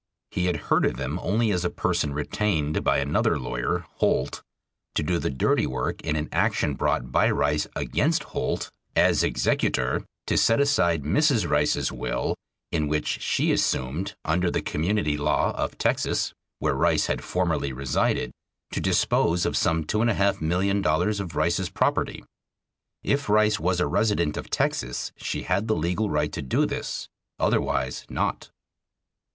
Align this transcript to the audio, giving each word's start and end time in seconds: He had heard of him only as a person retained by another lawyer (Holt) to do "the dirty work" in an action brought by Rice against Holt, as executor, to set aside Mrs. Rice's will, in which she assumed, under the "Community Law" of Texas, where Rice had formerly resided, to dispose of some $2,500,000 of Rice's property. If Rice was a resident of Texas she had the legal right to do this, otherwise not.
He 0.31 0.47
had 0.47 0.55
heard 0.55 0.83
of 0.87 0.99
him 0.99 1.19
only 1.19 1.51
as 1.51 1.63
a 1.63 1.69
person 1.69 2.11
retained 2.11 2.83
by 2.83 2.97
another 2.97 3.37
lawyer 3.37 3.85
(Holt) 3.97 4.41
to 4.95 5.03
do 5.03 5.19
"the 5.19 5.29
dirty 5.29 5.67
work" 5.67 6.01
in 6.01 6.15
an 6.15 6.27
action 6.31 6.73
brought 6.73 7.11
by 7.11 7.29
Rice 7.29 7.67
against 7.75 8.23
Holt, 8.23 8.71
as 8.95 9.21
executor, 9.23 10.03
to 10.25 10.37
set 10.39 10.59
aside 10.59 11.03
Mrs. 11.03 11.47
Rice's 11.47 11.91
will, 11.91 12.33
in 12.71 12.87
which 12.87 13.21
she 13.21 13.51
assumed, 13.51 14.15
under 14.25 14.49
the 14.49 14.63
"Community 14.63 15.17
Law" 15.17 15.51
of 15.51 15.77
Texas, 15.77 16.33
where 16.57 16.73
Rice 16.73 17.05
had 17.05 17.23
formerly 17.23 17.71
resided, 17.71 18.31
to 18.71 18.81
dispose 18.81 19.45
of 19.45 19.55
some 19.55 19.83
$2,500,000 19.83 21.19
of 21.19 21.35
Rice's 21.35 21.69
property. 21.69 22.23
If 23.03 23.29
Rice 23.29 23.59
was 23.59 23.79
a 23.79 23.85
resident 23.85 24.35
of 24.35 24.49
Texas 24.49 25.11
she 25.17 25.43
had 25.43 25.67
the 25.67 25.75
legal 25.75 26.09
right 26.09 26.31
to 26.31 26.41
do 26.41 26.65
this, 26.65 27.07
otherwise 27.39 28.07
not. 28.09 28.49